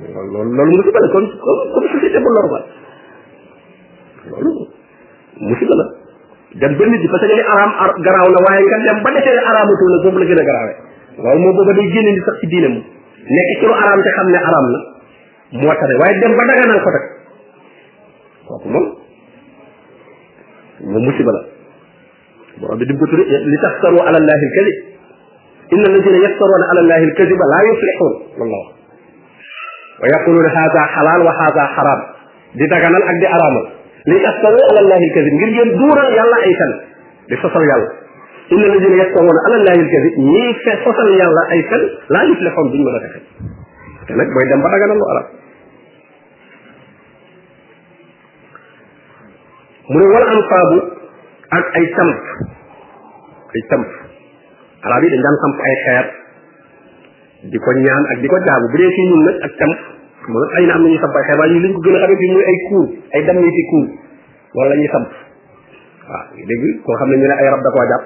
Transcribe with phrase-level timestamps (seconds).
[0.00, 0.90] na loolu loolu
[5.68, 5.98] ba la
[6.52, 7.70] dem ba nit yi parce que li araam
[8.04, 10.74] garaaw na waaye nga dem ba defee araamatu la boobu la gën a garaawee
[11.24, 12.70] waaw moom booba day génne ni sax ci diine
[13.22, 14.78] nekk ci lu araam te xam ne araam la
[15.62, 17.04] moo tax waaye dem ba daganal ko rek
[18.50, 18.86] kooku moom
[20.90, 21.42] moom musiba la
[22.58, 24.76] borom bi dim ko tudde li taxtaru ala allahi alkadib
[25.74, 28.74] inna alladina yaftaruna ala allahi alkadiba la yuflihun loolu la wax
[30.02, 32.00] wa yaquluna hada halal wa hada haram
[32.58, 33.66] di daganal ak di aramal
[34.10, 36.72] li taxtaru ala allahi alkadib ngir ngeen duural yàlla ay kan
[37.30, 37.88] di sosal yàlla
[38.54, 41.82] inna alladina yaftaruna ala allahi alkadib ñii fe sosal yàlla ay kan
[42.14, 43.20] la yuflihun duñ mën a texe
[44.06, 45.26] te nag mooy dem ba daganal lu arab
[49.90, 50.76] mu ne wal ansaabu
[51.58, 52.18] ak ay tamp
[53.26, 53.88] ay tamp
[54.86, 56.06] arab yi dañ daan samp ay xeer
[57.50, 59.76] di ko ñaan ak di ko jaamu bu dee fii ñun nag ak tamp
[60.30, 62.30] moom ay na am nañu samp ay xeer waaye liñ ko gën a xamee fii
[62.34, 63.86] muy ay kuur ay dam ci kuur
[64.60, 65.08] wala ñuy samp
[66.06, 68.04] waaw dégg koo xam ne ñu ne ay rab da koo jàpp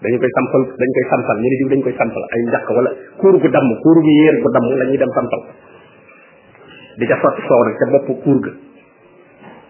[0.00, 2.90] dañ koy sampal dañ koy sampal ñu ne diw dañ koy sampal ay njaq wala
[3.20, 5.40] kuur gu damm kuur gu yéer gu damm la ñuy dem sampal
[6.96, 8.52] di ca sotti soow nag ca bopp kuur ga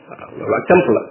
[0.07, 1.03] waaw loolu ak la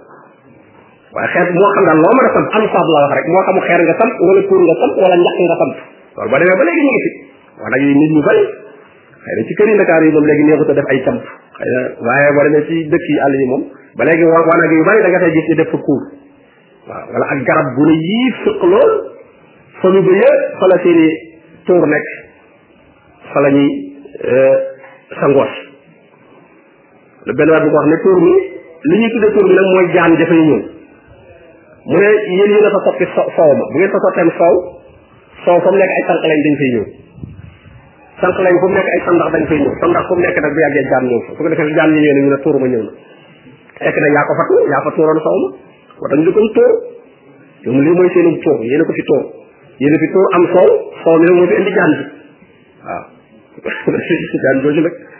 [1.14, 3.60] waaye xeer moo xam daal loo mën a samp ansaab la wax rek moo xamu
[3.68, 5.72] xeer nga samp wala tuur nga samp wala njaq nga samp
[6.16, 7.10] loolu ba demee ba léegi ñu ngi fi
[7.62, 8.42] wala yi nit ñu bari
[9.24, 11.22] xëy na ci kër Ndakaar yi moom léegi neexut a def ay samp
[11.56, 11.72] xëy
[12.06, 13.62] waaye boo demee ci dëkk yi àll yi moom
[13.98, 16.02] ba léegi wa wanag yu bari da nga gis ñu def fa kuur
[16.88, 18.92] waaw wala ak garab bu ne yii sëq lool
[19.80, 21.08] famille ba yëpp fa la seeni
[21.66, 22.06] tuur nekk
[23.32, 24.56] fa la euh,
[28.88, 29.10] li ñuy
[29.74, 30.77] mooy jaan dafay ñëw
[31.90, 34.54] mu ne yéen yéen a fa sotti so soow ma bu ngeen fa sotteem soow
[35.44, 36.84] soow fa mu nekk ay sànq dañ fay ñëw
[38.22, 40.40] sànq lañ fu mu nekk ay sandax dañ fay ñëw sandax fu mu nekk fa
[40.44, 40.48] su
[41.32, 42.22] ko defee jaam ñi ñëwee
[44.12, 45.44] na ko fat yaa fa tuuroon soow ma
[46.00, 46.72] wa a a fi tuur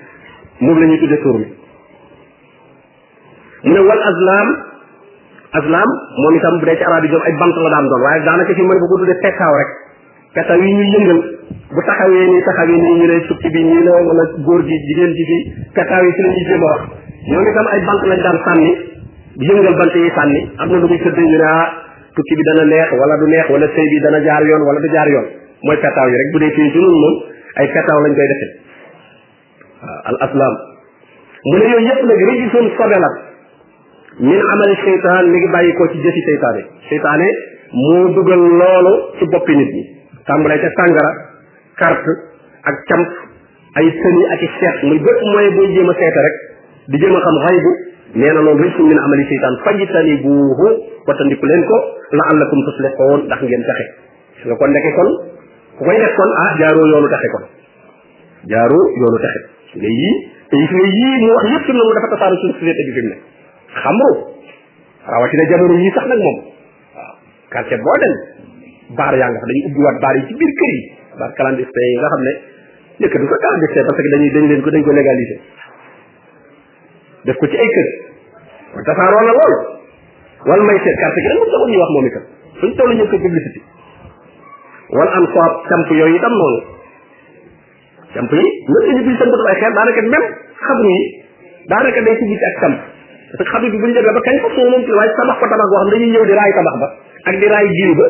[3.59, 4.49] la mu ne wal azlam
[5.57, 8.55] aslaam moom itam bu dee ci arab yi ay bant la daan doon waaye daanaka
[8.59, 9.69] fi mën ba ko tuddee pekkaaw rek
[10.37, 11.21] pekkaaw yi ñuy yëngal
[11.77, 15.13] bu taxawee nii taxawee nii ñu ne sukki bi ñii la wala góor gi jigéen
[15.19, 15.39] ji fi
[15.79, 16.81] pekkaaw yi fi la jéem a wax
[17.31, 18.71] ñoom itam ay bant lañ daan sànni
[19.49, 21.67] yëngal bant yi sànni am na lu muy tëddee ñu ne ah
[22.15, 24.89] tukki bi dana neex wala du neex wala sëy bi dana jaar yoon wala du
[24.97, 25.27] jaar yoon
[25.65, 27.15] mooy pekkaaw yi rek bu dee kii ci noonu moom
[27.63, 28.51] ay pekkaaw lañ koy defee
[32.81, 33.11] waaw la
[34.19, 37.27] min amali seytaan mi ngi bàyyi ko ci jëfi seytaane seytaane
[37.71, 39.83] moo dugal loolu ci boppi nit ñi
[40.27, 41.11] tàmbalee ca sàngara
[41.81, 42.13] carte
[42.73, 43.09] ak camp
[43.79, 46.37] ay sëni ak i seet muy bépp mooy booy jéem a seete rek
[46.91, 47.71] di jéem a xam xaybu
[48.23, 50.67] nee na loolu risque min amali seytaan fajitani buuhu
[51.11, 51.77] watandiku leen ko
[52.21, 53.87] la'allakum tuflihoon ndax ngeen taxe
[54.43, 55.09] su nga kon ndeke kon
[55.79, 57.45] ku koy def kon ah jaaroo yoonu taxe kon
[58.51, 59.41] jaaroo yoonu taxe
[59.71, 60.15] su nga yii
[60.51, 62.65] te su nga yii mu wax yëpp
[62.97, 63.17] fi ne
[63.85, 64.09] xamru
[65.11, 66.37] rawati na jamono yi sax nak mom
[66.95, 67.13] waaw
[67.53, 68.15] quartier boo dem
[68.99, 71.87] baar yaa nga fa dañuy ubbi wat bar yi ci bir kër bar baar clandestin
[71.91, 72.33] yi nga xamne
[73.03, 75.39] nek du ko clandestin parce que dañuy dañ leen ko dañ ko légaliser
[77.29, 77.89] def ko ci ay kër
[78.75, 79.55] kon tasaaroo na lol
[80.49, 82.25] wal may ci carte gi rek mu taxul wax momi itam
[82.61, 83.61] suñu toll ñu ko publicité
[84.99, 86.61] wal am soob camp yooyu itam noonu
[88.17, 90.29] camp yi ñu ñu bi ko ay xel da naka même
[90.67, 91.01] xabru yi
[91.73, 92.79] naka day ci ak tamp
[93.29, 96.83] parce que xabit bi bu ñu demee ba kañ fa soo moom ci waaye tabax
[97.29, 98.01] ak di raay jiw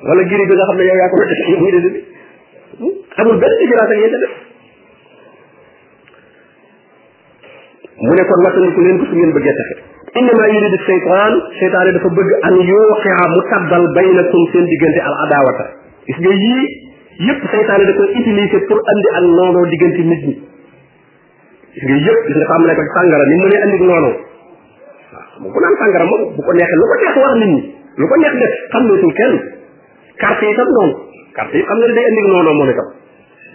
[0.02, 2.04] wala giri bi nga xam ne yow yaa ko def ci muy dëgg bi
[3.22, 4.34] amul benn différence ak yéen def
[8.02, 9.74] mu ne kon wattandiku leen ko su ngeen bëggee taxe
[10.22, 15.66] innama yuridu seytaan seytaane dafa bëgg an yooxia mu tabbal baynakum seen diggante al adaawata
[16.10, 16.66] gis nga yii
[17.30, 20.38] yëpp seytaane da koy utiliser pour andi ak noonoo diggante nit ñi
[21.70, 24.10] yooyu yëpp gis nga tàmbalee ko sàngara ni mu mënee andi noonu
[25.14, 27.58] waaw bu naan sàngara moom bu ko neexee lu ko neex wax nit ñi
[28.00, 29.34] lu ko neex def xam lootul kenn
[30.22, 30.94] carte yi tam noonu
[31.36, 32.88] carte yi xam nga day andi noonu moom itam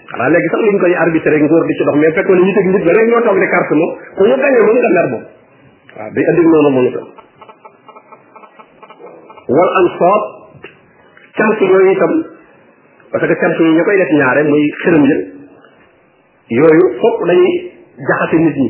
[0.08, 3.40] xanaa koy arbitré nguur di ci mais fekkoon ñu teg nit ba rek ñoo toog
[3.44, 4.62] di carte moom ku mu gañe
[9.48, 10.22] moom am soob
[11.36, 12.14] cant yooyu itam
[13.12, 15.22] parce que cant yi ñu koy def ñaare muy xërëm yëpp
[16.58, 18.70] yooyu fopp dañuy jaxase nit ñi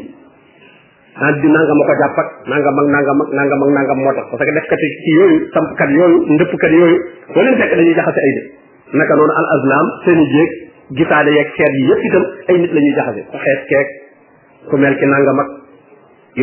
[1.18, 4.26] ah di nangam ko jàpp ak nangam ak nangam ak nangam ak nangam moo tax
[4.30, 6.98] parce que defkati ci yooyu sampkat yooyu ndëppkat yooyu
[7.34, 8.46] boo leen fekk dañuy jaxase ay nit
[9.00, 10.52] naka noonu al azlam seen i jéeg
[11.00, 12.24] gisaade xeet yi yëpp itam
[12.76, 13.88] la ñuy jaxase ku xeet keeg
[14.70, 15.50] ku mel ki nangam ak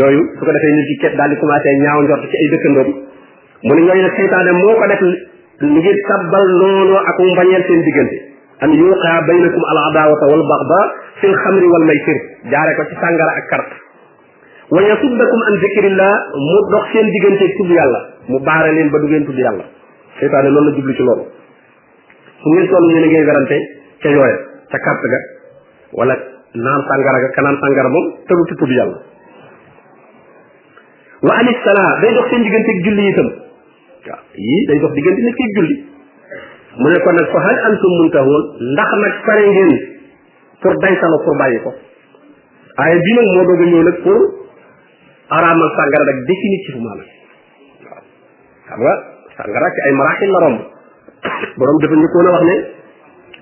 [0.00, 2.90] yooyu su ko defee nit ki ket daal di commencé ñaaw njort ci ay dëkkandoom
[3.68, 5.02] mu ne ñooñu nag seytaane moo ko def
[5.70, 8.31] mu ngi sabbal looloo ak mbañeel seen diggante
[8.64, 10.80] an yuqa baynakum al adawata wal baxda
[11.20, 12.18] fi l xamri wal maysir
[12.54, 13.74] jaare ko ci sàngara ak carte
[14.74, 16.12] wa yasuddakum an zikrillah
[16.48, 18.00] mu dox seen diggante tudd yàlla
[18.32, 19.64] mu baare leen ba du ngeen tudd yàlla
[20.20, 21.20] seytaane loolu la jublu ci lool
[22.40, 23.58] su ngeen toll ñu ne ngay werante
[24.02, 24.38] ca yooya
[24.74, 25.20] ca carte ga
[26.00, 26.14] wala
[26.66, 28.98] naan sàngara ga kanaan sàngara moom tëru ci tudd yàlla
[31.28, 33.28] wa anis sala day dox seen diggante julli itam
[34.06, 35.76] waaw yii day dox diggante nit ki julli
[36.80, 38.42] mu ne ko nag fa hal antum muntahoon
[38.72, 39.72] ndax nag pare ngeen
[40.62, 41.70] pour day daytalo pour bàyyi ko
[42.80, 44.20] aaya bi nag moo doog a ñëw nag pour
[45.36, 47.04] araamal sàngara nag définitivement la
[48.68, 48.92] xam nga
[49.36, 50.58] sàngara ci ay maraxil la romb
[51.60, 52.56] borom dafa njëkkoon a wax ne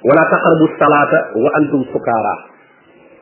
[0.03, 2.35] wala taqrabu salata wa antum sukara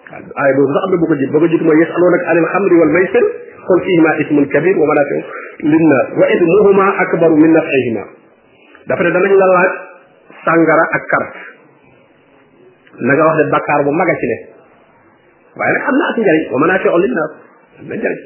[0.08, 2.74] aaya boobu sax am na bu ko jib ba ko jitu mooy yasaloonak anil xamri
[2.80, 3.24] wal maysir
[3.68, 5.20] qul fihima ismun kabir wa manafiu
[5.68, 8.02] linnas wa idmuhuma akbaru min nafihima
[8.88, 9.72] dafa ne danañ la laaj
[10.44, 11.30] sangara ak kart
[12.98, 14.36] na nga wax ne bakkaar bu maga ci ne
[15.58, 17.28] waaye nag am na ak njariñ wa mën naa ci olli naa
[17.80, 18.20] am na njariñ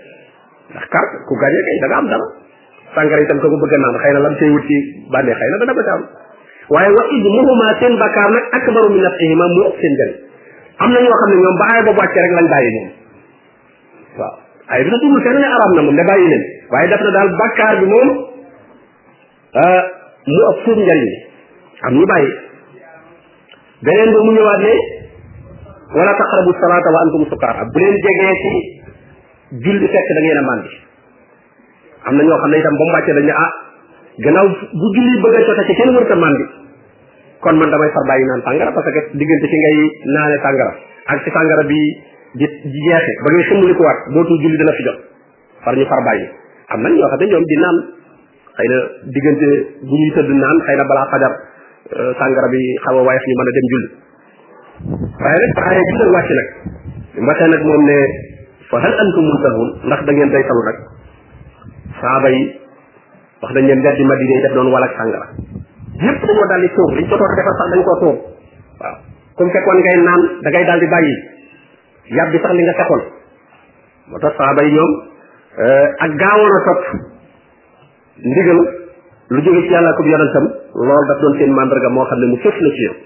[0.73, 2.27] ndax kart ku gagné kay da nga am dara
[2.95, 4.77] sangara itam ko ko bëgg naan xëy na lam cay wut ci
[5.13, 6.03] bànnee xëy na dana bëgg am
[6.75, 10.13] waaye wa id muhuma seen bakkaar nag akbaru min nafsihima mu ëpp seen njariñ
[10.83, 12.89] am na ñoo xam ne ñoom ba aay boobu wàcce rek lañ bàyyi ñoom
[14.19, 14.35] waaw
[14.73, 17.29] ay dina dugul seen ne arab na mu ne bàyyi leen waaye daf na daal
[17.41, 18.09] bakkaar bi moom
[20.31, 21.11] mu ëpp seen njariñ
[21.83, 22.29] am ñu bàyyi
[23.83, 24.75] beneen ba mu ñëwaat ne
[25.99, 28.53] wala taqrabu salaata wa antum sukaara bu leen jegee ci
[29.65, 30.69] julli fekk da ngeen a màndi
[32.07, 33.53] am na ñoo xam ne itam ba mu dañ ne ah
[34.25, 34.49] gannaaw
[34.79, 36.45] bu julli bëgg ci kenn wërta màndi
[37.43, 39.77] kon man damay far parce que diggante ci ngay
[40.15, 40.73] naane sàngara
[41.07, 41.79] ak bi
[42.39, 42.47] di
[42.87, 43.13] jeexe
[43.59, 45.01] fi jot
[45.65, 45.85] far ñu
[46.73, 47.77] am na ñoo xam ñoom di naan
[48.57, 48.77] xëy na
[49.15, 49.47] diggante
[49.85, 51.35] bu ñuy tëdd naan xëy balaa fajar
[51.93, 53.89] Euh, sàngara bi xaw a waayef ñu mën a dem julli
[55.25, 56.47] waaye nag aaya bi nag wàcc nag
[57.29, 57.97] waxee nag moom ne
[58.71, 60.77] fa hal antum muntahun ndax da day talu nag
[62.01, 62.41] saaba yi
[63.43, 65.27] wax dañ leen mbeddi madina yi def doon walak sàngara
[66.05, 66.63] yépp ko doon
[66.97, 68.17] defar sax dañ koo tuub
[68.81, 68.95] waaw
[69.37, 71.13] comme fekkoon ngay naan da ngay daal di bàyyi
[72.17, 73.03] yàbbi sax li nga fekkoon
[74.09, 74.93] moo tax saaba yi ñoom
[75.65, 76.81] euh, ak gaawoon a topp
[78.29, 78.61] ndigal
[79.35, 80.47] lu jóge ci yàlla ko yonentam
[80.77, 82.97] loolu daf doon seen mandarga moo xam ne mu fës la ci yow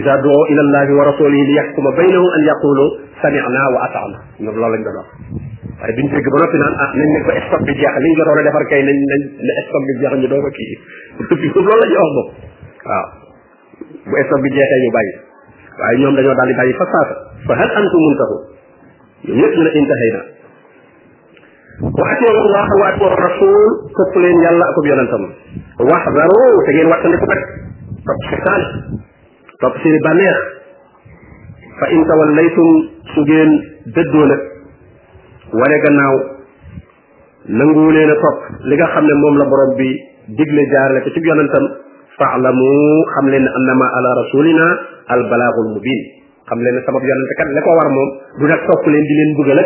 [0.00, 2.88] إذا دعوا إلى الله ورسوله ليحكم بينهم أن يقولوا
[3.22, 5.08] سمعنا وأطعنا ñoom loolu lañ doon wax
[5.82, 8.38] waaye biñ dégg ba noppi naan ah nañ ne ko stop bi jeex liñ jotoon
[8.40, 10.74] a defar kay nañ nañ ne stop bi jeex ñu doog a kii
[11.58, 12.28] loolu la ñuy wax moom
[12.88, 13.06] waaw
[14.08, 15.12] bu stop bi jeexee ñu bàyyi
[15.82, 17.14] waaye ñoom dañoo daal di bàyyi fa saasa
[17.46, 18.36] fa hal antum muntahu
[19.26, 20.20] ñoom ñëpp ñu ne intahayna
[21.80, 23.56] waxteeru waax waat wa rasul
[23.96, 25.22] topp leen yàlla akub yonentam
[25.88, 27.42] wax daro te ngeen wattandiku nag
[28.08, 28.64] topp seytaane
[29.62, 30.40] topp seeni bànneex
[31.80, 32.68] fa in tawallaytum
[33.14, 33.50] su ngeen
[33.96, 34.42] dëddoo nag
[35.60, 36.16] wane gannaaw
[37.48, 38.38] nanguwu leen a topp
[38.70, 39.88] li nga xam ne moom la borom bi
[40.40, 41.64] digle jaarale ko ci yonentam
[42.20, 42.70] faalamu
[43.14, 44.66] xam leen ne annama ala rasulina
[45.14, 46.00] al balaagul mubin
[46.50, 48.10] xam leen ne sabab yonente kat la ko war moom
[48.40, 49.60] du nag topp leen di leen bëggal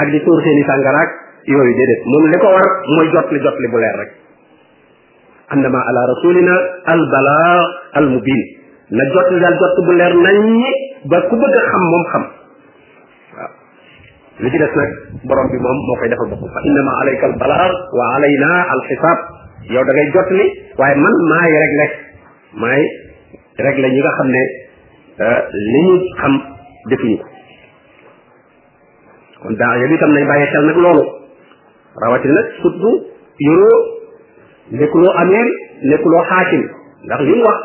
[0.00, 1.10] ak di tóor seeni sàngaraak
[1.46, 4.10] yooyu déedéet moom li ko war mooy jotli jotli bu leer rek
[5.54, 6.54] annama ala rasulina
[6.94, 7.40] al bala
[8.00, 8.40] al mubin
[8.90, 10.56] na jotli daal jot bu leer nañ
[11.10, 12.24] ba ku bëgg xam moom xam
[13.36, 13.52] waaw
[14.42, 14.90] li ci des nag
[15.30, 17.60] borom bi moom moo koy defal boppam fa innama alayka al bala
[17.98, 19.18] wa alayna al hisab
[19.74, 20.44] yow da ngay jotli
[20.78, 21.86] waaye man maay réglé
[22.62, 22.82] maay
[23.64, 24.42] réglé ñi nga xam ne
[25.70, 26.34] li ñu xam
[26.90, 27.26] defuñu ko
[29.42, 31.15] kon daa yow itam nañ bàyyi xel nag loolu
[32.00, 33.00] rawatina nag surtout
[33.46, 33.78] yoroo
[34.82, 35.46] nekkuloo amir
[35.92, 36.62] nekkuloo xaakim
[37.08, 37.58] ndax li mu wax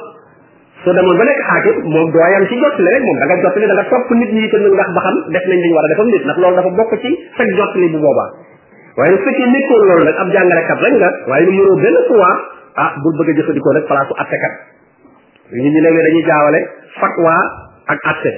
[0.84, 3.68] soo demoon ba nekk xaakim moom doo yam ci jottali rek moom da nga jottali
[3.72, 5.86] da nga topp nit ñi itam nag ndax ba xam def nañ li ñu war
[5.86, 8.30] a defam nit ndax loolu dafa bokk ci sa jottali bu boobaa
[8.98, 12.34] waaye nag fekkee nekkoon loolu am ab jàngalekat rek nga waaye lu mënoo benn fois
[12.86, 14.54] ah bul bëgg a jëfandikoo nag place u attekat
[15.52, 16.60] nit ñi léeg-léeg dañuy jaawale
[17.00, 17.34] fatwa
[17.96, 18.34] ak atte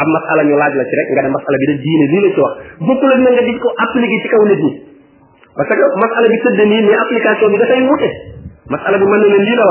[0.00, 2.28] am masala ñu laaj la ci rek nga ne masala bi da diine lii la
[2.34, 2.52] ci wax
[2.88, 4.72] bokkul ak na nga di ko appliqué ci kaw nit ñi
[5.56, 8.08] parce que masala bi tëdd nii mais application bi dafay wute
[8.72, 9.66] masala bi mën na leen lii la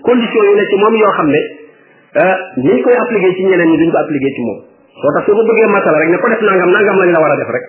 [0.00, 1.40] ne xam ne
[2.16, 4.58] euh, ni ñu koy appliqué ci ñeneen ñi duñ ko appliqué ci moom
[4.96, 7.64] soo tax soo ko bëggee masala rek ne ko a def rek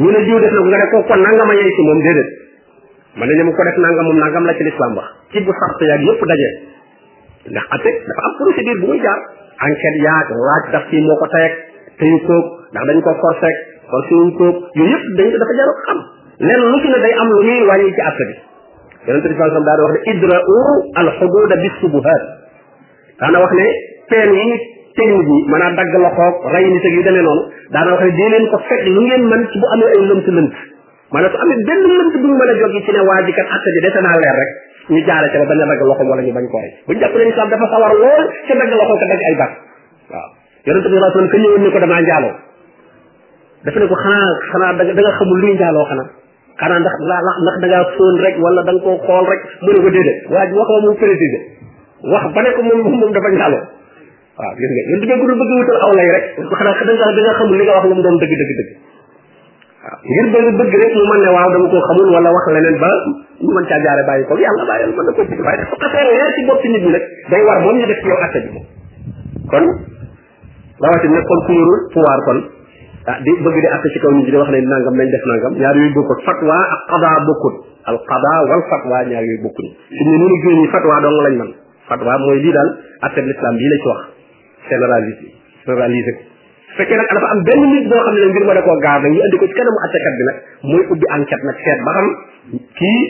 [0.00, 4.62] ne jiw def na ko nga a yey mu ko def nangam nangam la ci
[4.64, 6.48] lislaam wax ci bu sart yaag yëpp daje
[7.52, 9.18] ndax atte dafa am procédure bu muy jaar
[9.68, 11.52] enquête yaag laaj daf ci moo ko teg
[12.02, 13.50] teyu kóog ndax dañ ko forcé
[13.92, 15.98] forcé wuñ kóog yooyu yëpp dañ ko dafa jaaroo xam
[16.48, 18.34] lenn lu ci ne day am lu ñuy wàññi ci atte bi
[19.08, 20.58] yonente bi sallallahu alayhi wasallam daal wax ne idra'u
[21.00, 22.22] al xududa bis subuhat
[23.20, 23.66] daana wax ne
[24.10, 24.56] peen yi ñu
[24.98, 28.10] teg nit ñi maanaam dagg loxoog rey nit ak yu demee noonu daana wax ne
[28.18, 29.22] dee leen ko fekk lu ngeen
[29.52, 30.54] ci bu amee ay lënt lënt
[31.14, 33.68] maanaam amul benn lënt bu ñu mën a jóg ci ne waa ji kat atta
[33.74, 34.50] ji dese naa leer rek
[34.92, 37.14] ñu jaare ca ba bañ a dagg loxoom wala ñu bañ ko rek buñu jàpp
[37.18, 38.90] ne islam dafa sawar lool ca dagg waaw
[40.66, 42.34] yonente bi sallam ka ñëwoon ni ko damaa njaaloo
[43.66, 46.08] dafa ne ko xanaa xanaa da nga xamul luy njaaloo xanaa
[46.62, 49.70] xanaa ndax la ndax da ngaa sóon rek wala da nga koo xool rek mu
[49.84, 51.40] ko déedéet waa ji wax ma mu précisé
[52.12, 53.62] wax ba ko moom moom dafa njaaloo
[54.40, 56.24] waaw gis nga yéen da ngay gudd bëgg wutal aw lay rek
[56.58, 56.74] xanaa
[57.38, 58.70] xamul li nga wax lu mu doon dëgg dëgg dëgg
[59.84, 62.78] waaw ngir bëgg bëgg rek mu mën ne waaw dama koo xamul wala wax leneen
[62.82, 62.90] ba
[63.44, 66.04] ñu mën caa jaare bàyyi ko yàlla bàyyi mën na ko ci waaye dafa xasee
[66.08, 68.60] leer ci moom ñu def ci yow atta bi
[69.52, 69.64] kon
[70.80, 71.08] rawati
[72.24, 72.38] kon
[73.04, 75.76] ah di bëgg di atta ci kaw nit ñi di wax nañ def nangam ñaar
[75.76, 80.16] yooyu bokkut fatwa ak qada bokkut al qada wal fatwa ñaar yooyu bokkut suñ ne
[80.22, 81.50] nunu génn yi fatwa dong lañ man
[81.88, 82.70] fatwa mooy lii daal
[83.04, 84.00] atta bi l'islam bii la ci wax
[84.68, 85.30] généraliser
[85.68, 86.16] généraliser
[86.78, 89.12] fekkee nag dafa am benn nit boo xam ne ngir mën a koo gaar nag
[89.14, 90.36] ñu andi ko ci kanamu attekat bi nag
[90.70, 92.06] mooy ubbi enquête nag seet ba xam
[92.80, 93.04] kii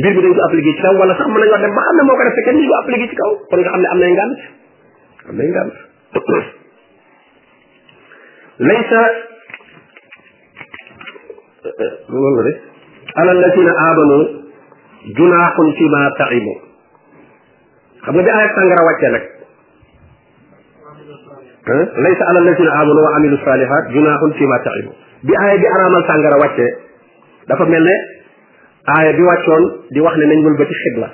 [0.00, 1.44] mbir bi dañ ko appliqué ci kaw wala nga xam ne
[3.92, 4.40] am nay ngànt
[5.28, 5.74] am nay ngànt
[8.68, 9.00] laysa
[12.10, 12.52] loolu de
[13.20, 14.18] alal lazina aamanu
[15.16, 16.54] junaaxun fi ma taimu
[18.04, 19.24] xam nga bi ayat sàngara wàccee nag
[21.66, 24.90] laysa ala alladina amanu wa amilu salihat junahun fima ta'ibu
[25.22, 26.70] bi aaya bi araamal sàngara wàccee
[27.48, 27.96] dafa mel ne
[28.90, 29.62] aaya bi wàccoon
[29.94, 31.08] di wax ne nañ wëlbati xibla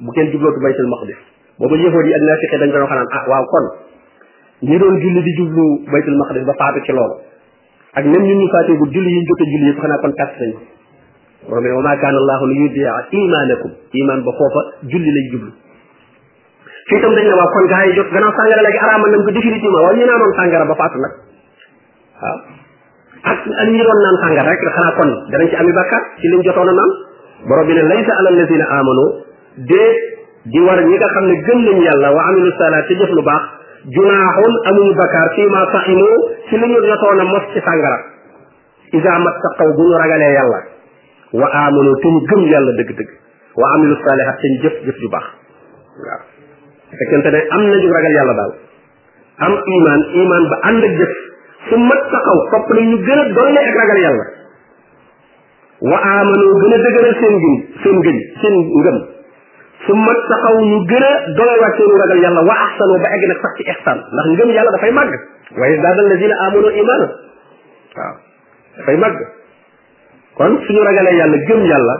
[0.00, 1.18] bu kenn jublootu baytul maqdis
[1.58, 3.64] booba yëfoot yi ak naafiqe dañ doon xanaan ah waaw kon
[4.64, 7.16] ñi doon julli di jublu baytul maqdis ba faatu ci loolu
[7.92, 10.12] ak même ñun ñu faatee bu julli yi ñu jot a julli yëpp xanaa kon
[10.16, 10.60] tas nañ ko
[11.48, 13.70] borom wa ma kaana allahu li yudia imanakum
[14.00, 15.52] iman ba foofa julli lay jublu
[16.92, 19.30] fii itam dañ ne waaw kon gars yi jot gannaaw sàngara léegi araamal nañ ko
[19.36, 21.12] définitivement waaw ñu naanoon sàngara ba faatu nag
[22.20, 22.38] waaw
[23.22, 26.40] a ak ñi doon naan sàngara rek xanaa kon danañ ci ami bàkkaar ci liñ
[26.46, 26.90] jotoon a naan
[27.48, 29.04] borom bi ne laysa alal lazina amanu
[29.68, 29.96] déet
[30.52, 33.22] di war ñi nga xam ne gëm nañ yàlla wa amilu salaat te jëf lu
[33.30, 33.42] baax
[33.96, 36.08] junaaxun amuñu bàkkaar fii ma saximu
[36.48, 37.98] ci li jotoon a mos ci sàngara
[39.00, 40.60] isa mat taqaw bu ñu ragalee yàlla
[41.40, 42.22] wa amanu te ñu
[42.78, 43.08] dëgg-dëgg
[43.60, 45.26] wa amilu saalihat te ñu jëf jëf ju baax
[46.98, 48.52] fekkente ne am nañu ragal yàlla daal
[49.48, 51.12] am iman iman ba ànd ak jëf
[51.70, 54.24] su mat taxaw topp na ñu gën a doole ak ragal yàlla
[55.90, 58.98] wa amanoo gën a dëgëral seen gëm seen gëm seen ngëm
[59.86, 63.40] su mat taxaw ñu gën a dolewaat seenu ragal yàlla wa ahsanoo ba egg nag
[63.46, 65.12] sax ci ihsan ndax ngëm yàlla dafay màgg
[65.58, 67.08] waaye daal alladina amano imaana
[67.96, 68.14] waaw
[68.78, 69.18] dafay màgg
[70.36, 71.96] kon suñu ragalee yàlla gëm yàlla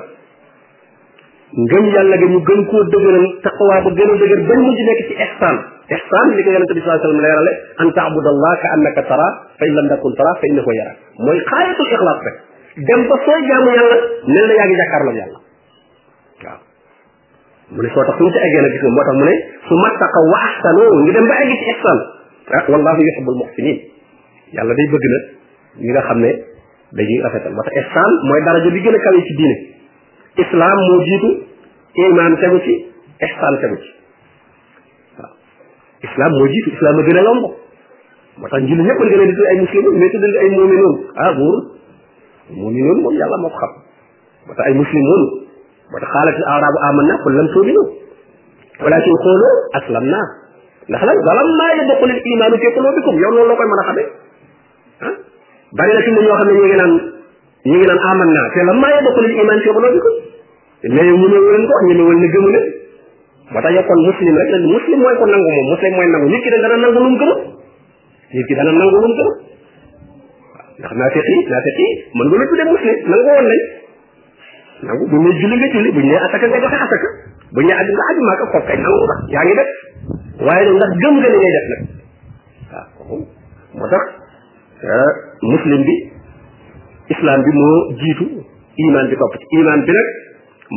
[1.52, 5.00] ngëm yàlla ga ñu gën koo dëgëral taqwa ba gën a dëgër ba mujj nekk
[5.08, 5.56] ci ihsaan
[5.92, 9.28] ihsaan li ko yonente bi saa sallam leerale an taabudallah ka annaka tara
[9.60, 10.92] fa in lam takun tara fa innahu yara
[11.28, 12.36] mooy xaaratul ixlaas rek
[12.88, 13.96] dem ba sooy jaamu yàlla
[14.32, 15.38] mel na yaa ngi jàkkaarloog yàlla
[16.46, 16.58] waaw
[17.76, 19.32] mu ne soo tax su mu ci eggee nag gis mu ne
[19.68, 20.82] su mattaqaw wa ahsanu
[21.28, 21.98] ba egg ci ihsaan
[22.56, 23.76] ah wallahu yuhibbul muhsinin
[24.56, 25.24] yàlla day bëgg nag
[25.84, 26.30] ñi xam ne
[26.96, 29.71] dañuy rafetal moo mooy daraja bi gën a kawe ci diine
[30.40, 31.28] islam moo jiitu
[32.08, 32.74] iman tegu ci
[33.26, 33.90] ihsan tegu ci
[35.20, 35.28] waaw
[36.08, 37.42] islam moo jiitu islam a gën a yomb
[38.40, 40.94] moo tax julli ñëpp la gën a di tudd ay muslimun mais tuddal ay muminuun
[41.24, 41.56] ah buur
[42.48, 43.72] muminuun moom yàlla moo ko xam
[44.48, 45.22] moo tax ay muslimuun
[45.92, 47.82] moo tax xaalatil arabu amanna qul lam tu'minu
[48.84, 49.46] walakin qulu
[49.80, 50.20] aslamna
[50.88, 54.08] ndax lan walamma yadxulil imaanu fi qulubikum yow loolu loo koy mën a xamee
[55.08, 55.14] ah
[55.78, 56.92] bari na fi mu ñoo xam ne ñu ngi naan
[57.68, 60.21] ñu ngi naan amanna te lamma yadxulil imaan fi qulubikum
[60.90, 62.60] léegi mu ne wëlan ko ne wël ne gëmu ne
[63.52, 66.42] moo tax yokkoon muslim rek la muslim mooy ko nangu moom muslim mooy nangu nit
[66.42, 67.18] ki dana nangu lu mu
[68.32, 69.36] nit ki dana nangu lu mu gëmul
[70.82, 73.62] mën nga la tuddee muslim nangu woon nañ
[74.82, 77.08] nangu bu ñu nee nga julli bu ñu nee asaka nga joxe asaka
[77.52, 79.70] bu ñu nee aju nga aju maaka kooku kay nangu ndax yaa ngi def
[80.46, 81.62] waaye nag ndax gëm nga li ngay
[83.78, 84.04] moo tax
[84.88, 85.10] euh,
[85.50, 85.94] muslim bi
[87.14, 88.24] islam bi moo jiitu
[88.86, 89.86] iman bi topp ci bi nag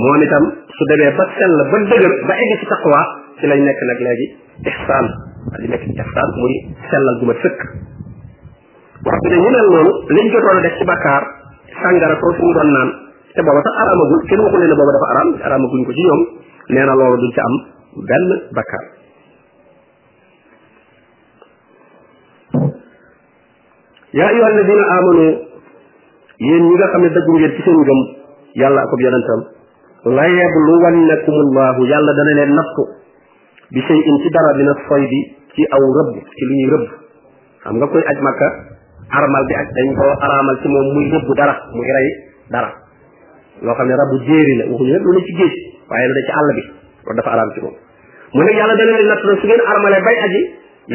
[0.02, 0.44] moom itam
[0.76, 3.02] su demee ba sell ba dëgër ba egg ci taqwa
[3.40, 4.26] ci lay nekk nag léegi
[4.72, 5.06] ixsaan
[5.64, 6.54] di nekk ci ixsaan muy
[6.90, 7.60] sellal bu ma sëkk
[9.08, 11.24] waxtu ne ñu mel noonu liñ jotoon a def ci bakkaar
[11.80, 12.90] sàngara ko suñu doon naan
[13.36, 16.22] te booba sax araamagul kenn waxu leen ne booba dafa araam araamaguñ ko ci ñoom
[16.76, 17.54] nee na loolu duñ ci am
[18.10, 18.86] benn bakkaar
[24.18, 25.26] yaa ayyuha alladina amanu
[26.44, 28.00] yéen ñi nga xam ne dëggu ngeen ci seen ngëm
[28.60, 29.42] yàlla ak yonentam
[30.06, 32.84] la lu allahu yàlla dana leen nattu
[33.74, 35.20] bi shay in ci dara dina soy bi
[35.58, 36.86] ci aw rëbb ci lu ñuy rëbb
[37.66, 38.48] xam nga koy aj makka
[39.10, 42.08] armal bi ak dañ ko araamal ci moom muy rëbb dara muy rey
[42.54, 42.70] dara
[43.66, 45.06] xam ne rabu jéeri la waxuñu nag
[45.90, 47.70] waaye lu ne àll bi loolu dafa araam ci mu
[48.46, 50.42] ne yàlla dana leen nattu nag su ngeen armale bay aji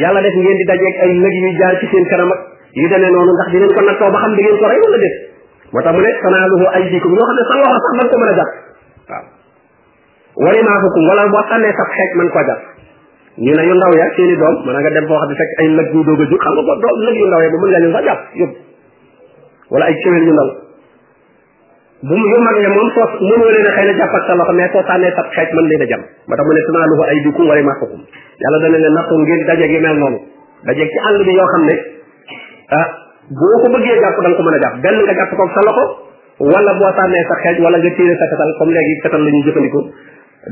[0.03, 2.47] yàlla def ngeen di dajeeg ay lëg yuy jaar ci seen kanam ak
[2.79, 5.15] yu demee noonu ndax di leen ko nattoo ba xam ngeen ko rey wala déet
[5.75, 8.31] moo tax mu ne tanaaluhu aydikum yoo xam ne sa loxo sax da ko mën
[8.31, 8.70] a jàpp
[9.09, 9.25] waaw
[10.41, 12.61] wari maa xukum wala boo sànnee sax xeej man koo jàpp
[13.45, 15.67] ñu ne yu ndaw ya seeni doom mën nga dem foo xam ne fekk ay
[15.69, 17.89] nag yu doog a jug xam nga ko doom nag yu ndaw ya yu
[20.31, 20.49] ndaw
[22.01, 26.35] bu yu mag ya moom soo mënoo leen a xëy na jàpp a jàmm ba
[26.35, 27.65] tax mu ne sunaa luhu ay dukum leen
[28.97, 30.17] nattoo ngeen dajeeg yu mel noonu
[30.65, 31.75] dajeeg ci àll bi yoo xam ne
[32.79, 32.87] ah
[33.37, 36.10] boo ko bëggee jàpp da ko mën a jàpp benn nga jàpp ko sa loxo
[36.41, 39.81] wala boo tànnee sa xeej wala nga téere sa fetal comme léegi fetal la jëfandikoo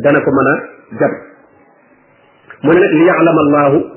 [0.05, 0.53] dana ko mën a
[1.01, 1.13] jab
[2.62, 3.43] mu ne nag li yaalama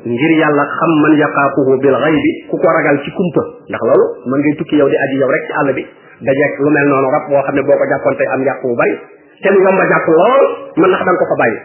[0.09, 4.39] ngir yàlla xam man yaqaafuhu bil xaybi ku ko ragal ci kumpa ndax loolu mën
[4.41, 5.83] ngay tukki yow di aji yow rek ci àll bi
[6.29, 8.75] dajeeg lu mel noonu rab boo xam ne boo ko jàppoon tey am yàqu bu
[8.81, 8.95] bari
[9.43, 10.43] te lu yomb a jàpp lool
[10.81, 11.59] mën ndax danga ko fa bàyyi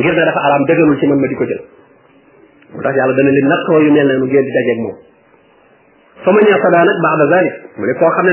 [0.00, 1.62] ngir ne dafa araam dëgganul ci man ma di ko jël
[2.74, 4.96] moo tax yàlla dana leen nattoo yu mel ne mu ngeen di dajeeg moom
[6.28, 8.28] fa nag baada zalik mu ne koo xam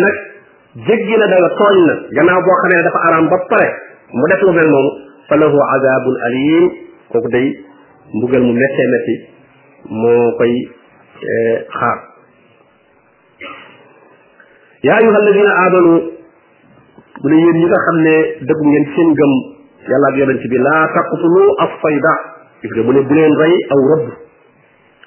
[0.77, 1.77] jéggi na danga tooñ
[2.13, 3.37] na dafa araam ba
[4.13, 4.91] mu def lu mel noonu
[5.27, 6.63] fa lahu azabun alim
[7.11, 7.47] kooku day
[8.13, 9.15] mbugal mu méttee métti
[10.01, 10.53] moo koy
[11.25, 11.97] eh, xaar
[14.85, 15.93] yaa ayuha alladina amanu
[17.21, 18.13] bu ne yéen ñi nga xam ne
[18.45, 19.31] dëggu ngeen seen gëm
[19.89, 20.57] yàlla ak yonent bi
[20.95, 22.13] taqtulu as-sayda
[22.61, 24.05] gis nga mu ne bu leen rey aw rëbb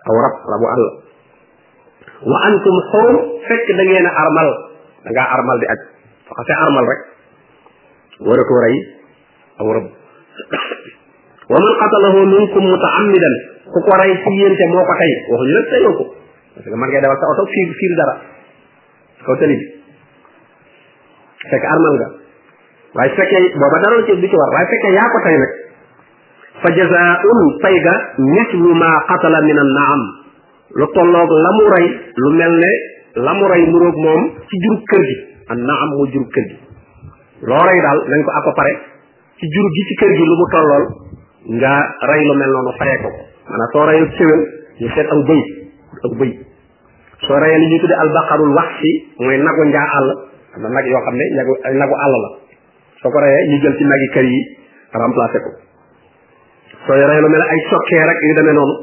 [0.09, 0.85] aw rab rabu àll
[2.31, 3.85] wa antum xurum fekk da
[4.27, 4.70] armal
[5.05, 5.79] da ngaa armal di aj
[6.29, 7.01] soo xasee armal rek
[8.21, 8.75] waratoo rey
[9.61, 9.89] aw rëbb
[11.51, 13.35] wa man qatalahu minkum mutaammidan
[13.73, 16.05] ku ko rey ci yéente moo ko tey waxuñu nag teyoo ko
[16.57, 18.15] parce que man ngay dawal sa oto fiir fiir dara
[19.25, 19.67] kaw tali bi
[21.49, 22.09] fekk armal nga
[22.99, 25.53] waaye fekkee booba dara ci du ci war waaye yaa ko tey nag
[26.61, 27.95] fa jazaun pay ga
[28.37, 30.01] mislu ma qatala min an naam
[30.77, 31.87] lu tolloog la mu rey
[32.21, 32.73] lu mel ne
[33.15, 35.17] la mu rey nuróog moom ci jurub kër gi
[35.51, 36.57] an na am moo jurub kër gi
[37.49, 38.73] loo rey daal nañ ko accoparé
[39.39, 40.85] ci jurub gi ci kër gi lu mu tollool
[41.59, 41.73] nga
[42.11, 43.09] rey lu mel noonu fayee ko
[43.49, 44.29] maanaam soo
[44.81, 45.43] ñu seet aw bëy
[46.05, 46.13] aw
[47.27, 50.09] soo reyee li ñuy tuddee albaqarul wax si mooy nagu njaa àll
[50.55, 52.31] am na nag yoo xam ne nagu nagu àll la
[53.03, 54.41] soo ko reyee ñu jël ci kër yi
[55.03, 55.51] remplacé ko
[56.87, 58.75] soo reyee lu mel ay sokkee rek yu demee noonu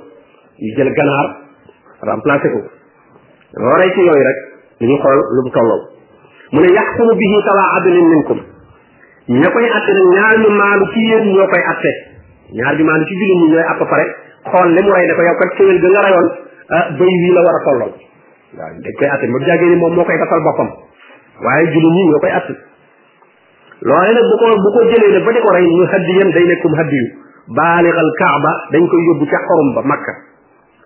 [0.60, 1.28] ñu jël ganaar
[2.12, 2.77] remplacé ko
[3.62, 4.38] rooree ci yooyu rek
[4.82, 5.80] li ñu xool lu mu tolloo
[6.54, 8.40] mu ne yaxkumu bihi sawaa adlin minkum
[9.42, 11.92] ña koy atte nag ci yéen ñoo koy atte
[12.50, 14.06] ci jullit ñi ñooy app pare
[14.52, 15.78] xool li mu rey ne ko yow kat kéwél
[16.70, 16.94] ah, a
[17.66, 17.94] tollool
[18.54, 20.70] waaw ba jàggee moom moo koy gasal boppam
[21.46, 22.54] waaye jullit ñi ñoo koy atte
[23.82, 26.46] loole nag bu ko bu ko jëlee nag ba di ko rey mu haddiyan day
[26.46, 27.06] nekkum haddiyu
[27.58, 30.14] baaligal kaaba dañ koy yóbbu ca xorum ba makka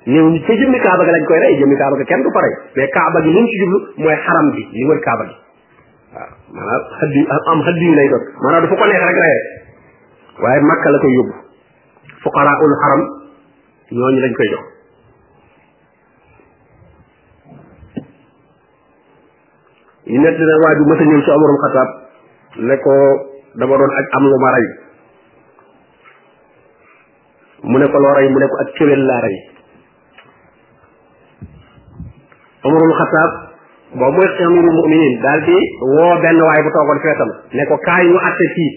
[0.04, 2.40] néew ñu ca jëmmi kaaba ga lañ koy rey jëmmi kaaba ga kenn du ko
[2.42, 5.36] rey mais kaaba gi li mu ci jublu mooy xaram bi li wër kaaba gi
[6.12, 10.60] waaw maanaam xaddi am xaddi lay doon maanaam dafa ko neex rek rey rek waaye
[10.62, 11.34] makka la koy yóbbu
[12.24, 13.02] fuqara ul xaram
[14.00, 14.66] ñooñu lañ koy jox
[20.10, 21.90] ñu nett na waa ju mësa ñëw ci amarum xataab
[22.58, 22.92] ne ko
[23.54, 24.68] dama doon ak am lu ma rey
[27.64, 29.51] mu ne ko loo rey mu ne ko ak cëwel laa rey
[32.64, 33.32] Umarul Xataab
[33.98, 38.04] boobu mooy amirul muminin daal di woo benn waay bu toogoon feetam ne ko kaay
[38.12, 38.72] ñu atte fii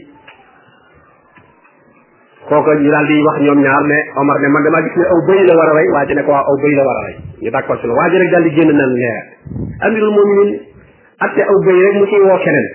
[2.48, 5.20] kooku ñu daal di wax ñoom ñaar ne Omar ne man damaa gis ne aw
[5.28, 7.16] bëy la war a rey waa ne ko waa aw bëy la war a rey
[7.44, 9.20] ñu d'accord ci la waa rek daal di génn nan leer
[9.86, 10.50] amirul muminin
[11.26, 12.66] atte aw bëy rek mu ciy woo keneen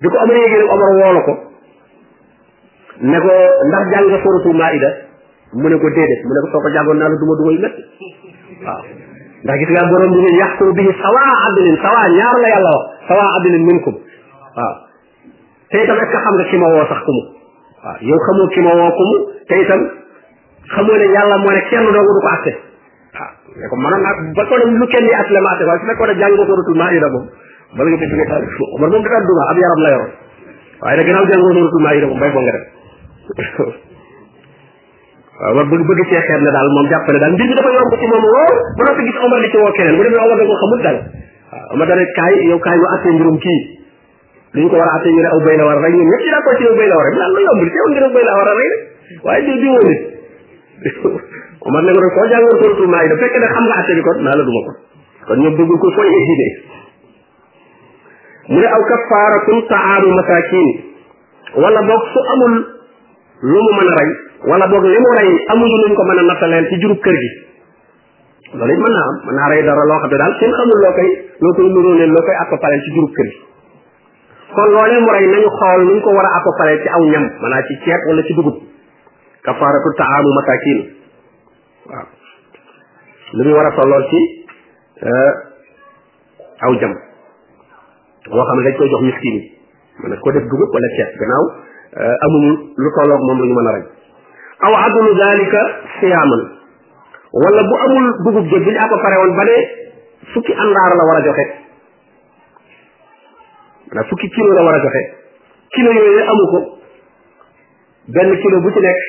[0.00, 1.32] di ko Omar yéegee Omar woo la ko
[3.12, 3.34] ne ko
[3.68, 4.90] ndax jàng nga suratul maida
[5.52, 7.82] mu ne ko déedéet mu ne ko soo ko jàngoon naa la duma dumay métti
[8.64, 9.11] waaw
[9.42, 12.70] ndax gis nga borom bi ne yaxkum bihi sawaa adlin sawaa ñaar la yàlla
[13.10, 13.94] wax minkum
[14.56, 14.74] waaw
[15.68, 17.22] te xam nga ki ma woo sax ku mu
[17.82, 18.90] waaw yow xamoo ki ma woo
[20.78, 22.52] ne yàlla moo ne kenn dong du ko atte
[23.58, 25.86] ne ko maanaam ak ba ko dem lu kenn di atle ma atte waaye su
[25.90, 27.26] fekkoon ne jàng nga suratul maida moom
[27.76, 28.42] bala nga ci jóge taal
[28.78, 29.02] Omar moom
[32.46, 33.72] yaram la
[35.42, 37.70] waaw war bëgg bëgg cee xeet ne daal moom jàpp ne daal mbir mi dafa
[37.76, 40.36] yomb ci moom lool bu noppi gis Omar di ci woo keneen bu demee Omar
[40.38, 43.60] da ko xamul dal waaw Omar dana kaay yow kaay ñu attee mbirum kii
[44.54, 46.06] li ñu ko war a attee ñu ne aw bay la war a rey ñun
[46.06, 47.86] ñëpp ci d'accord ci yow bay la war a rey daal lu yomb li teew
[47.90, 50.04] ngir aw bay la war a rey rek waaye di di woo nit
[51.66, 54.18] Omar ne ko nag soo jàngoon suratul maayda fekk ne xam nga attee bi kon
[54.22, 54.72] naa la duma ko
[55.26, 56.48] kon ñoom bëgg ko fooy exigé
[58.52, 60.70] mu ne aw kafaaratun taamu masakin
[61.66, 62.54] wala boog su amul
[63.50, 66.62] lu mu mën a rey wala bok limu ray rey amuñu luñ ko mëna a
[66.66, 67.30] ci juru kër gi
[68.58, 71.08] loolu mëna mën naa am mën naa dara lo xamé dal seen xamul loo koy
[71.42, 73.38] loo koy nuroo leen loo koy appapaleel ci juru kër gi
[74.54, 77.58] kon loolee mu ray nañu xool nuñ ko wara ak paré ci aw ñam mëna
[77.68, 78.56] ci ciet wala ci dugut
[79.46, 80.78] kafaratu taamu matakin
[81.90, 82.06] waaw
[83.36, 84.18] lu muy war a tollool ci
[85.06, 85.32] eh,
[86.66, 86.92] aw jam
[88.26, 89.40] wo xam dañ koy jox miskini
[90.02, 91.44] mëna ko def dugut wala ceeb gannaaw
[92.02, 92.50] eh, amuñu
[92.82, 93.86] lu tolok mom lu ñu mëna ray
[94.66, 95.60] aw adlu dalika
[95.98, 96.42] siyaman
[97.42, 99.56] wala bu amul dugub jeeg bu ñu ako pare won ba ne
[100.32, 101.44] fukki andaar la wara joxe
[103.98, 105.02] na fukki kilo la wara joxe
[105.74, 106.58] kilo yoy amu ko
[108.16, 109.00] benn kilo bu ci nekk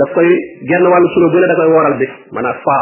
[0.00, 0.30] daf koy
[0.72, 2.76] genn wàllu kilo bu ne da koy woral bis mana fa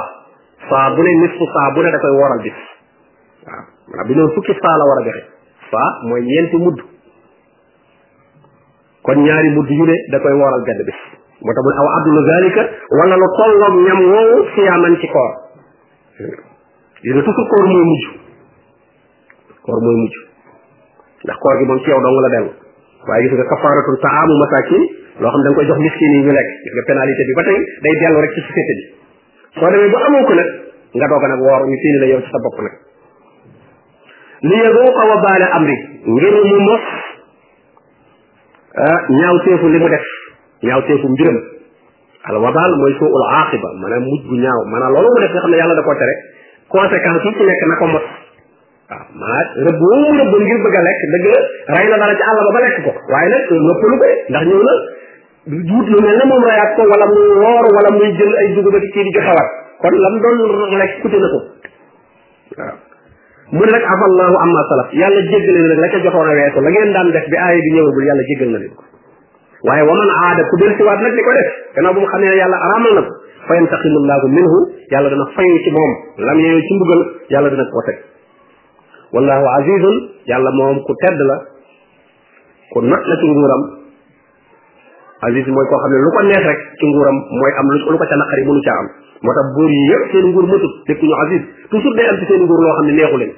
[0.70, 2.58] fa bu ne nis fu fa bu ne da koy woral bis
[3.48, 5.22] waaw mana bu ñoon fukki fa la wara joxe
[5.70, 6.78] fa mooy ñeenti mudd
[9.02, 11.04] kon ñaari mudd yu ne da koy woral benn bis
[11.44, 12.62] moo tax mu ne aw adlu zalika
[12.98, 15.32] wala lu tolloog ñam woowu siyaaman ci koor
[17.04, 18.04] gis nga toujours koor mooy mujj
[19.64, 20.14] koor mooy mujj
[21.24, 22.50] ndax koor gi moom ci yow dong la dellu
[23.08, 24.82] waaye gis nga kafaaratul taamu masakin
[25.22, 27.58] loo xam da nga koy jox miskin yi ñu lekk gis nga bi ba tey
[27.84, 28.84] day dellu rek ci société bi
[29.60, 30.50] soo demee ba amoo nag
[30.98, 32.74] nga doog nag woor ñu téeni la yow ci sa bopp nag
[34.48, 35.76] li yazuuqa wa baala amri
[36.16, 36.84] ngir mu mos
[38.84, 40.08] ah, ñaaw teefu li mu def
[40.66, 41.38] ñaaw teefu mbiram
[42.28, 45.42] al wabal mooy soo ul aaqiba maanaam mujj gu ñaaw maanaam loolu mu def nga
[45.44, 46.14] xam ne yàlla da koo tere
[47.24, 48.06] yi ci nekk na ko mot
[48.88, 51.26] waaw maanaam rëbb woo mu rëbb ngir bëgg a lekk dëgg
[51.76, 54.62] rey na dara ci àll ba ba lekk ko waaye nag noppalu ko ndax ñëw
[54.68, 54.74] na
[55.74, 58.74] wut lu mel ne moom rayaat ko wala muy woor wala muy jël ay dugub
[58.80, 59.48] ak kii di joxewaat
[59.84, 60.38] kon lam doon
[60.80, 61.38] lekk kute na ko
[62.58, 62.72] waaw
[63.54, 67.26] mu ne nag afallahu amma salaf yàlla jéggal na nag la ca joxoon a def
[67.32, 68.82] bi aaya bi ñëwagul yàlla jéggal na ko
[69.66, 72.56] waaye waman aada ku delsiwaat nag di ko def gannaaw bu mu xamee ne yàlla
[72.68, 73.12] araamal na ko
[73.48, 74.58] fa yantaqimu llahu minhu
[74.92, 77.00] yàlla dana fayu ci moom lam yeeyo ci mbugal
[77.32, 77.96] yàlla dana ko teg
[79.16, 79.96] wallahu azizun
[80.28, 81.36] yàlla moom ku tedd la
[82.72, 83.62] ku not la ci nguuram
[85.32, 88.04] aziz mooy koo xam ne lu ko neex rek ci nguuram mooy am lu ko
[88.04, 88.88] ca naqari mënu caa am
[89.24, 92.40] moo tax buur yi yëpp seen nguur matut nekkuñu aziz toujours day am ci seen
[92.44, 93.32] nguur loo xam ne neexu leen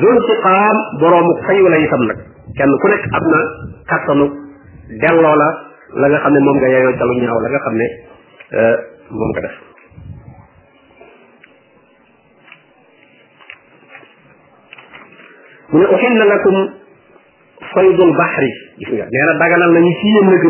[0.00, 2.18] zul siqaam boroomu fayu la itam nag
[2.56, 3.40] kenn ku nekk am na
[3.92, 4.26] kattanu
[4.88, 5.46] delloo la
[6.02, 7.86] la nga xam ne moom nga yeyoo ca xam ne
[8.56, 8.76] euh,
[9.10, 9.54] moom nga def
[15.70, 16.56] mu ne uxilla lakum
[17.72, 20.44] faydul baxri gis nga nee na daganal nañu ci yéen nag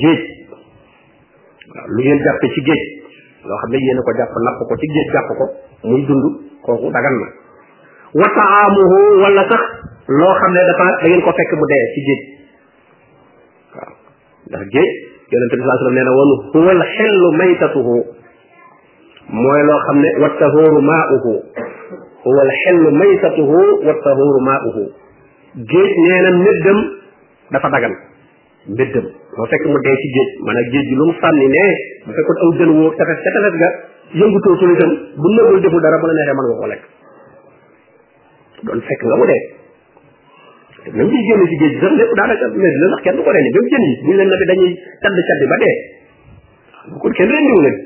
[0.00, 0.20] géej
[0.50, 2.82] waaw lu ngeen jàppe ci géej
[3.44, 5.44] loo xam ne yéen ko jàpp napp ko ci géej jàpp ko
[5.88, 6.24] muy dund
[6.66, 7.26] kooku dagan na
[8.20, 9.52] wa taamuhu sax
[10.08, 12.39] loo xam ne dafa da ko fekk mu dee ci géej
[14.50, 14.90] ndax géej
[15.32, 17.94] yonente bi sallallahu nee na woon huwal xellu maytatuhu
[19.42, 21.32] mooy loo xam ne wa tahuru maauhu
[22.24, 24.82] huwal xellu maytatuhu wa tahuru maauhu
[25.72, 26.78] géej nee na méddam
[27.54, 27.94] dafa dagan
[28.80, 31.64] méddam moo fekk mu dee ci géej maanaam géej lu mu sànni ne
[32.06, 33.68] bu fekkoon aw jën woo tefes ca tefes ga
[34.20, 36.82] yëngutootul itam bu nëbul defu dara bu la neexee mën lekk
[38.66, 39.42] doon fekk nga mu dee
[40.84, 43.22] te même biy génn ci géej gi sax lépp daanaka mais dina sax kenn du
[43.26, 44.70] ko rey même jën yi buñ leen nabi dañuy
[45.02, 45.74] cadd caddi ba dee
[46.88, 47.76] bu ah, kon kenn rendiwu leen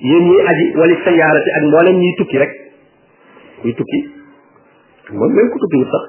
[0.08, 2.52] yéen ñiy aji wala sayaarati ak mboolem ñiy tukki rek
[3.62, 3.98] kuy tukki
[5.16, 6.04] moom même ku tukkiwut sax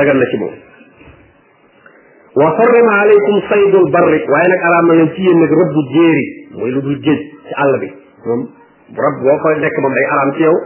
[0.00, 0.56] dagan na ci moom
[2.34, 6.22] wa xarrama aleykum saydul barri waaye nag araam na leen ci yéen nag rëbbu jéeri
[6.58, 7.88] mooy lu dul géej ci àll bi
[8.26, 8.40] moom
[9.04, 10.58] rëbb boo koy lekk moom day araam ci mu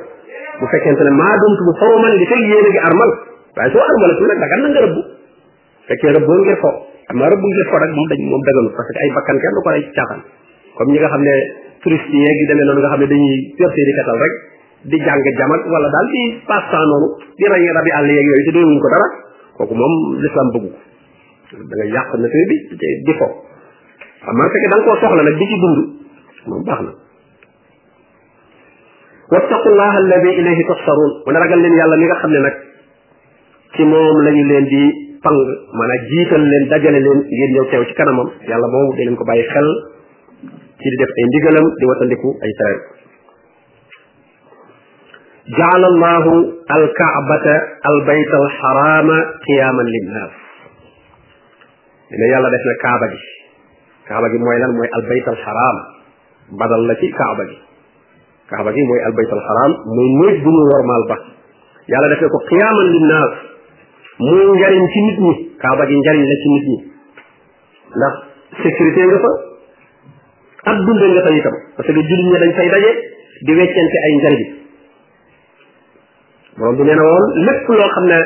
[0.60, 3.12] bu fekkente ne maa dumtu bu xoroman li fekk yéen a ngi armal
[3.58, 6.68] waaye soo armalatul nag dagan na am na rëbb ngir fo
[7.96, 11.34] moom dañ moom daganu parce que ay bakkan ko rey nga xam ne
[11.84, 14.34] touriste yeeg yi demee noonu nga xam ne dañuy percé di katal rek
[14.88, 18.44] di jàng jamat wala daal di passe temps noonu di rey rabi àll yeeg yooyu
[18.48, 19.08] te doyewuñ ko dara
[19.58, 20.87] kooku moom l'islam bëggu ko
[21.52, 22.56] da nga yàq nature bi
[23.06, 23.26] di fo
[24.26, 25.80] xam nga fekk da nga koo soxla nag di ci dund
[26.48, 26.92] moom baax na
[29.32, 32.56] wattaqu llah alladi ilayhi tusharun mu ne ragal leen yàlla mi nga xam ne nag
[33.74, 34.82] ci moom lañu leen di
[35.24, 35.38] pang
[35.80, 39.24] mana jiital leen dajale leen ngeen ñëw teew ci kanamam yàlla boobu da leen ko
[39.28, 39.68] bàyyi xel
[40.80, 42.82] ci di def ay ndigalam di watandiku ay tereem
[45.48, 46.24] جعل الله
[46.76, 47.46] الكعبة
[47.90, 49.08] البيت الحرام
[49.48, 50.32] قياما للناس
[52.12, 53.20] dina yàlla def na kaaba gi
[54.08, 55.76] kaaba gi mooy lan mooy al bayt al haram
[56.60, 57.56] badal la ci kaaba gi
[58.50, 61.16] kaaba gi mooy al bayt al haram muy néeg bu ñu wormaal ba
[61.92, 63.32] yàlla def na ko qiyaaman linnaas
[64.28, 66.76] muy njariñ ci nit ñi kaaba gi njariñ la ci nit ñi
[67.98, 68.14] ndax
[68.62, 69.32] sécurité nga fa
[70.72, 72.90] ak dunde nga fa itam parce que jullit ñi dañ fay daje
[73.46, 74.42] di weccante ay njariñ
[76.56, 78.18] borom bi nee na woon lépp loo xam ne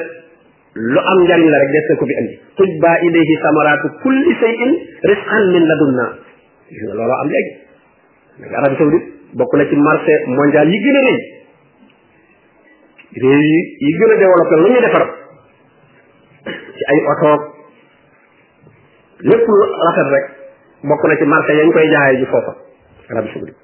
[0.74, 4.70] lu am njariñ la rek des na ko fi andi tujba ilayhi samaratu kulli shay'in
[5.10, 6.06] rizqan min ladunna
[6.70, 7.52] gis nga looloo am léegi
[8.40, 9.06] léegi arabie saoudite
[9.38, 11.18] bokk na ci marché mondial yi gën a rëy
[13.22, 15.04] réew yi yi gën a développé lu ñu defar
[16.76, 17.40] ci ay otoog
[19.28, 19.44] lépp
[19.84, 20.24] rafet rek
[20.88, 22.52] bokk na ci marché yañ koy jaayee foofa
[23.10, 23.60] arabie saoudite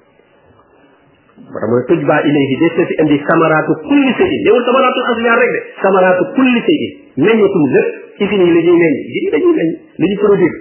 [1.47, 4.99] ba tax mu tuj baa ilayhi des na fi indi samaraatu kulli shay'in newul samaraatu
[5.11, 6.91] asliyaar rek de samaraatu kulli shay'in
[7.23, 9.53] meññatum lépp ci fi nii la ñuy meññ ji dañuy
[9.97, 10.57] li ñu produire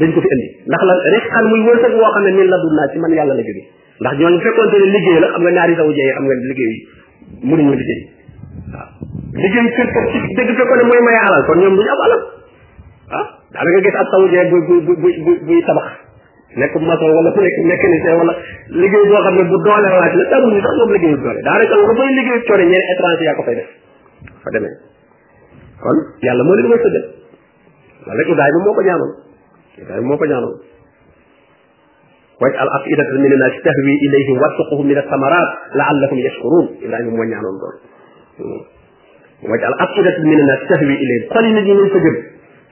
[0.00, 2.56] dañ ko fi indi ndax la rek xam muy wërsëg woo xam ne min la
[2.62, 3.58] dul naa yàlla la jóge
[4.00, 6.80] ndax ñooñu liggéey la xam nga ñaari saw jeeye xam liggéey yi
[7.50, 8.00] mënuñu liggéey
[8.72, 8.88] waaw
[9.34, 12.22] liggéey kër mooy maye alal kon ñoom duñu am alal
[13.20, 16.09] ah daanaka gis ab saw jeeye bu bu bu buy tabax
[16.56, 18.32] nekk maçon wala ku nekk mécanicien wala
[18.82, 21.74] liggéey boo xam ne bu doole waaj la tarul ni sax moom liggéeyu doole daanaka
[21.78, 23.68] lu koy liggéeyu coone ñeen étranger yaa ko fay def
[24.44, 24.74] fa demee
[25.82, 27.04] kon yàlla moo leen may sëggal
[28.06, 29.10] wala rek ibrahima moo ko ñaanal
[29.82, 30.54] ibrahima moo ko ñaanal
[32.42, 37.76] waj'al afidatan min an-nas tahwi ilayhim warzuqhum min ath-thamarat la'allahum yashkurun ibrahima moo ñaanoon doon
[39.54, 42.14] waj'al afidatan min an-nas tahwi ilayhim xol yi nit ñi nañ fa jëm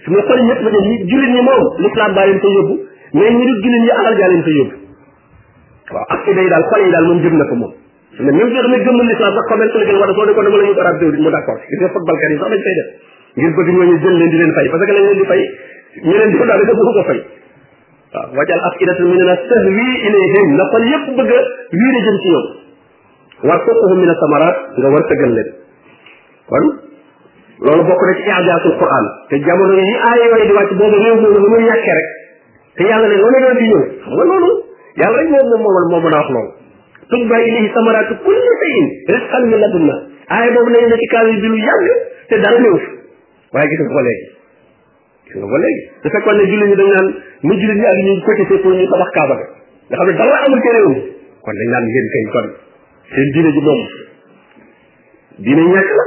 [0.03, 3.31] su ma xol ñëpp ba jëm jullit ñi moom l'islam baa leen fa yóbbu mais
[3.33, 4.75] ñu dul jullit ñi alal jaa leen fa yóbbu
[5.93, 7.73] waaw aqida yi daal xol yi daal moom jëm na ko moom
[8.21, 10.57] mais même soo xam ne gëmmul l'islam sax commerce la gën wala ne ko dama
[10.61, 12.89] la ñu ko arab saoudite mu d'accord nga football kat yi sax dañ koy def
[13.35, 15.43] ngir bëgg di leen fay parce que lañ leen di fay
[16.05, 16.81] ñu leen di daal bëgg
[20.53, 21.41] na xol yëpp bëgg a
[21.79, 22.47] wiire jëm ci ñoom
[23.49, 25.49] war foqahum min asamarat nga war tëggal leen
[26.53, 26.65] kon
[27.65, 31.15] loolu bokk na ci ijaasul quran te jamono yi aaya yooyu di wàcc boobu réew
[31.23, 32.09] moom lu muy yàkkee rek
[32.79, 34.53] te yalla ne loolu do ci ñëw xam nga lolu
[35.01, 36.51] yalla rek mo mo mo mo na wax lolu
[37.11, 39.95] loolu ba ilayhi samaraatu kullu shay'in rizqan min ladunna
[40.31, 41.87] ay boobu ne la ci kaamil bi lu yàgg
[42.31, 42.87] te dara néew fi
[43.55, 44.27] waaye gis nga ko léegi
[45.27, 45.71] ci nga ko te
[46.07, 47.07] su fekkoon ne jullu ñu dañ nan
[47.43, 50.13] mu jullu ñu ak ñu ko cotisé ko ñu tabax kaaba ga nga xam ne
[50.23, 50.89] dara amul ci rew
[51.43, 52.47] kon dañ nan ngeen kay kon
[53.11, 53.83] seen diine ji moom
[55.43, 56.05] diine ñak la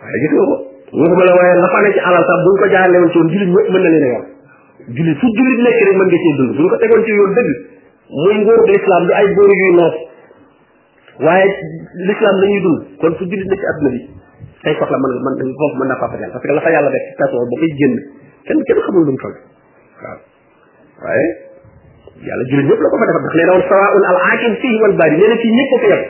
[0.00, 0.56] waaye gis nga ko
[1.04, 3.44] waxuma la waye la fa ne ci alal sa buñ ko jaarale woon ci jullu
[3.44, 4.37] ñu ñëpp mën na leen a
[4.96, 7.32] jullit fu jullit nekk rek mën nga cee dund bu ñu ko tegoon ci yoon
[7.38, 7.50] dëgg
[8.24, 9.96] muy ngóoru lislaam du ay góor yuy noos
[11.26, 11.46] waaye
[12.10, 14.00] lislaam la ñuy dund kon fu jullit nekk ci adduna bi
[14.64, 15.48] tey soxla mën nga mën
[15.80, 17.96] mën naa faa fajal parce que la fa yàlla def façon ba koy génn
[18.48, 19.36] kenn kenn xamul lu mu toll
[20.02, 20.18] waaw
[21.04, 21.26] waaye
[22.28, 23.54] yàlla jullit ñëpp la ko fa defal ndax nee na
[23.92, 26.04] woon al aaqil fii wal baari nee na fii ñëpp a fa yem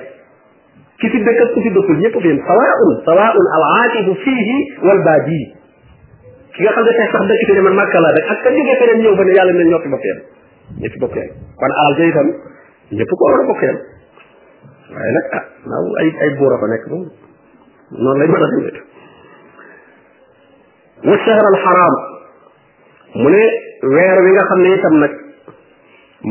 [1.02, 4.56] fi dëkk ak ku fi dëkkul ñëpp a fa yem sawaun sawaun al aaqibu fiihi
[4.86, 5.57] wal baadi
[6.58, 6.72] ki nga
[7.06, 9.00] xam ne tey sax dëkk bi ne man màkka laa rek ak ka jógee feneen
[9.02, 10.18] ñëw fa ne yàlla ne ñoo fi bokk yam
[10.78, 10.90] ñoo
[12.90, 13.76] fi ko war a bokk yam
[14.94, 17.04] waaye nag ah naaw ay ay a fa nekk moom
[18.02, 18.82] noonu lay mën a dundee
[21.06, 21.94] wa shahr al haram
[23.22, 23.44] mu ne
[23.94, 25.12] weer wi nga xam ne itam nag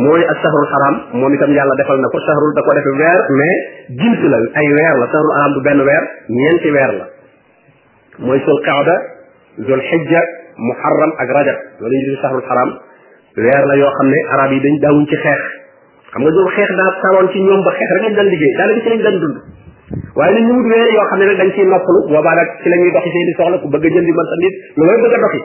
[0.04, 3.20] mooy ak sahrul haram moom itam yàlla defal na ko sahrul da ko defe weer
[3.30, 3.56] mais
[4.04, 7.06] jins la ay weer la sahrul haram du benn weer ñeenti weer la
[8.28, 9.16] mooy sul qaada
[9.66, 10.22] zul xijja
[10.62, 12.70] muharram ak rajab loolu ñu sahrul haram
[13.38, 15.42] weer la yoo xam ne arab yi dañ daawuñ ci xeex
[16.14, 18.80] xam nga ñoom xeex daa taroon ci ñoom ba xeex rek lañ daan liggéey daanaka
[18.86, 19.38] ci lañ daan dund
[20.18, 22.70] waaye nag ñu wut weer yoo xam ne nag dañ ciy noppalu boobaa nag ci
[22.70, 25.16] la ñuy doxi seen i soxla ku bëgg a jëndi man tamit lu may bëgg
[25.16, 25.42] a doxi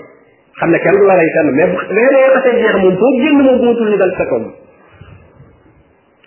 [0.60, 3.36] xam ne kenn du la rey kenn mais weer yoo xasee jeex moom foo génn
[3.40, 4.40] moom bootul ñu dal sa kaw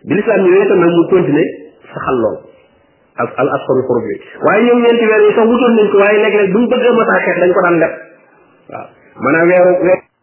[0.08, 1.50] bi lislaam ñëwee itam nag mu continuer
[1.94, 2.45] saxal loolu
[3.16, 6.18] ak al asfaru xuruj bi waaye ñoom ñeenti weer yi sax wutoon nañ ko waaye
[6.24, 7.94] léeg-léeg buñ bëgg a masaa xeet dañ ko daan def
[8.72, 8.88] waaw
[9.24, 10.15] maanaam weeru